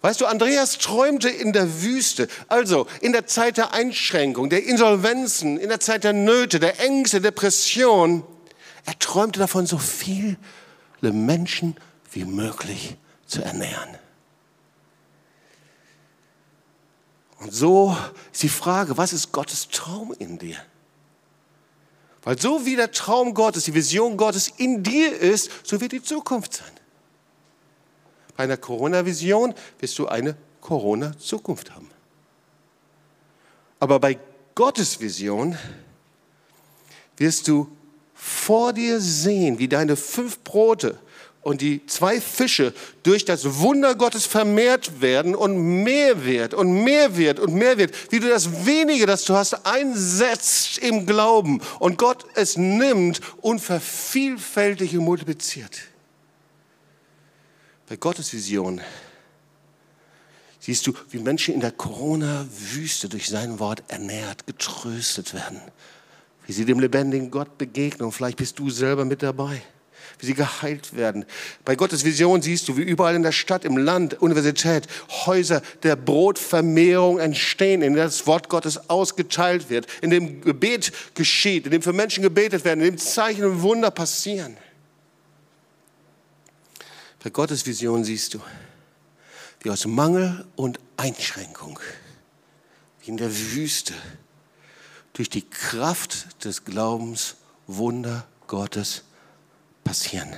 [0.00, 5.58] Weißt du, Andreas träumte in der Wüste, also in der Zeit der Einschränkung, der Insolvenzen,
[5.58, 8.24] in der Zeit der Nöte, der Ängste, Depression.
[8.84, 10.36] Er träumte davon, so viele
[11.00, 11.76] Menschen
[12.10, 12.96] wie möglich
[13.26, 14.01] zu ernähren.
[17.42, 17.96] Und so
[18.32, 20.56] ist die Frage, was ist Gottes Traum in dir?
[22.22, 26.02] Weil so wie der Traum Gottes, die Vision Gottes in dir ist, so wird die
[26.02, 26.70] Zukunft sein.
[28.36, 31.90] Bei einer Corona-Vision wirst du eine Corona Zukunft haben.
[33.80, 34.20] Aber bei
[34.54, 35.58] Gottes Vision
[37.16, 37.68] wirst du
[38.14, 41.00] vor dir sehen, wie deine fünf Brote
[41.42, 42.72] und die zwei Fische
[43.02, 48.12] durch das Wunder Gottes vermehrt werden und mehr wird und mehr wird und mehr wird,
[48.12, 51.60] wie du das wenige, das du hast, einsetzt im Glauben.
[51.80, 55.80] Und Gott es nimmt und vervielfältigt und multipliziert.
[57.88, 58.80] Bei Gottes Vision
[60.60, 65.60] siehst du, wie Menschen in der Corona-Wüste durch sein Wort ernährt, getröstet werden,
[66.46, 68.06] wie sie dem lebendigen Gott begegnen.
[68.06, 69.60] Und vielleicht bist du selber mit dabei
[70.22, 71.24] wie sie geheilt werden.
[71.64, 74.86] Bei Gottes Vision siehst du, wie überall in der Stadt, im Land, Universität,
[75.26, 81.64] Häuser der Brotvermehrung entstehen, in denen das Wort Gottes ausgeteilt wird, in dem Gebet geschieht,
[81.66, 84.56] in dem für Menschen gebetet werden, in dem Zeichen und Wunder passieren.
[87.22, 88.40] Bei Gottes Vision siehst du,
[89.60, 91.80] wie aus Mangel und Einschränkung,
[93.00, 93.94] wie in der Wüste,
[95.14, 97.34] durch die Kraft des Glaubens
[97.66, 99.02] Wunder Gottes
[99.84, 100.34] passieren.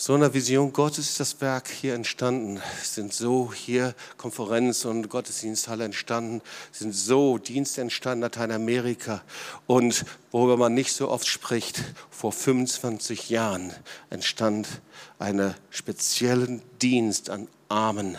[0.00, 2.62] So einer Vision Gottes ist das Werk hier entstanden.
[2.84, 6.40] Sind so hier Konferenzen und Gottesdiensthalle entstanden,
[6.70, 9.22] sind so Dienste entstanden in Lateinamerika.
[9.66, 13.72] Und worüber man nicht so oft spricht, vor 25 Jahren
[14.08, 14.68] entstand
[15.18, 18.16] ein speziellen Dienst an Armen,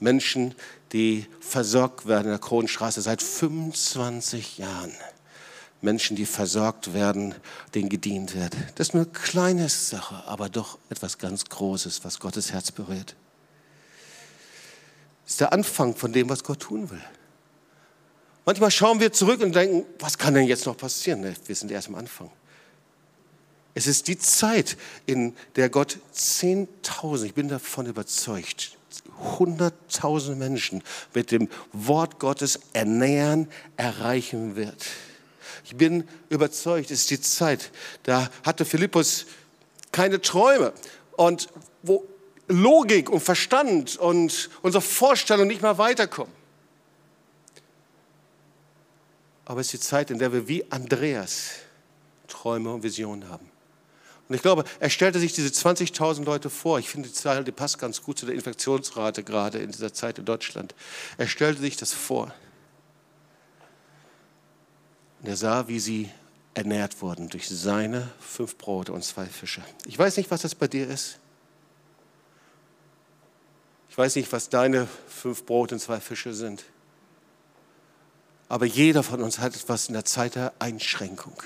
[0.00, 0.54] Menschen,
[0.92, 4.92] die versorgt werden in der Kronenstraße seit 25 Jahren.
[5.82, 7.34] Menschen, die versorgt werden,
[7.74, 8.56] denen gedient wird.
[8.76, 13.16] Das ist eine kleine Sache, aber doch etwas ganz Großes, was Gottes Herz berührt.
[15.24, 17.02] Das ist der Anfang von dem, was Gott tun will.
[18.44, 21.22] Manchmal schauen wir zurück und denken, was kann denn jetzt noch passieren?
[21.22, 22.30] Wir sind erst am Anfang.
[23.74, 24.76] Es ist die Zeit,
[25.06, 28.76] in der Gott 10.000, ich bin davon überzeugt,
[29.38, 30.82] 100.000 Menschen
[31.14, 34.86] mit dem Wort Gottes ernähren, erreichen wird.
[35.64, 37.70] Ich bin überzeugt, es ist die Zeit.
[38.02, 39.26] Da hatte Philippus
[39.92, 40.72] keine Träume
[41.16, 41.48] und
[41.82, 42.04] wo
[42.48, 46.32] Logik und Verstand und unsere Vorstellung nicht mehr weiterkommen.
[49.44, 51.50] Aber es ist die Zeit, in der wir wie Andreas
[52.28, 53.50] Träume und Visionen haben.
[54.28, 56.78] Und ich glaube, er stellte sich diese 20.000 Leute vor.
[56.78, 60.18] Ich finde, die Zahl, die passt ganz gut zu der Infektionsrate gerade in dieser Zeit
[60.18, 60.74] in Deutschland.
[61.18, 62.32] Er stellte sich das vor.
[65.22, 66.10] Und er sah, wie sie
[66.54, 69.62] ernährt wurden durch seine fünf Brote und zwei Fische.
[69.86, 71.18] Ich weiß nicht, was das bei dir ist.
[73.88, 76.64] Ich weiß nicht, was deine fünf Brote und zwei Fische sind.
[78.48, 81.42] Aber jeder von uns hat etwas in der Zeit der Einschränkung.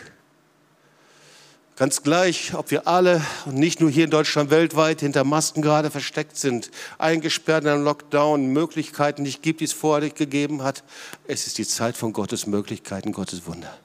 [1.77, 5.91] Ganz gleich, ob wir alle und nicht nur hier in Deutschland weltweit hinter Masken gerade
[5.91, 10.85] versteckt sind, eingesperrt in einem Lockdown, Möglichkeiten nicht gibt, die es vorher gegeben hat.
[11.27, 13.77] Es ist die Zeit von Gottes Möglichkeiten, Gottes Wunder.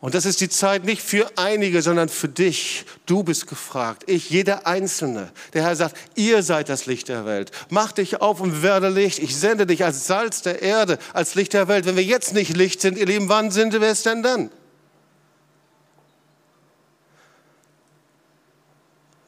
[0.00, 2.86] Und das ist die Zeit nicht für einige, sondern für dich.
[3.04, 4.04] Du bist gefragt.
[4.06, 5.32] Ich, jeder Einzelne.
[5.52, 7.50] Der Herr sagt, ihr seid das Licht der Welt.
[7.68, 9.18] Mach dich auf und werde Licht.
[9.18, 11.84] Ich sende dich als Salz der Erde, als Licht der Welt.
[11.84, 14.50] Wenn wir jetzt nicht Licht sind, ihr Lieben, wann sind wir es denn dann?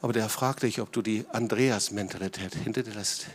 [0.03, 3.27] Aber der fragt dich, ob du die Andreas-Mentalität hinter dir lässt.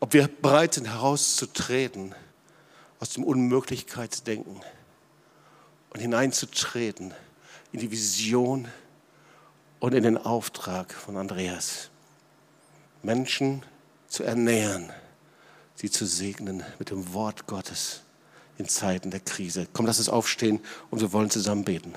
[0.00, 2.14] Ob wir bereit sind, herauszutreten
[3.00, 4.60] aus dem Unmöglichkeitsdenken
[5.90, 7.14] und hineinzutreten
[7.72, 8.68] in die Vision
[9.80, 11.90] und in den Auftrag von Andreas.
[13.02, 13.62] Menschen
[14.08, 14.90] zu ernähren,
[15.74, 18.02] sie zu segnen mit dem Wort Gottes
[18.58, 19.66] in Zeiten der Krise.
[19.72, 21.94] Komm, lass uns aufstehen und wir wollen zusammen beten.